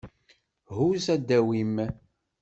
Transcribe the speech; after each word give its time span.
Huz 0.75 1.05
adaw-im. 1.15 1.75